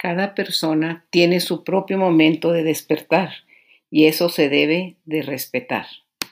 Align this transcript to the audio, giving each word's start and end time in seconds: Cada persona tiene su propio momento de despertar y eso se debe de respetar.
Cada 0.00 0.34
persona 0.34 1.04
tiene 1.10 1.40
su 1.40 1.62
propio 1.62 1.98
momento 1.98 2.52
de 2.52 2.64
despertar 2.64 3.32
y 3.90 4.06
eso 4.06 4.30
se 4.30 4.48
debe 4.48 4.96
de 5.04 5.20
respetar. 5.20 5.84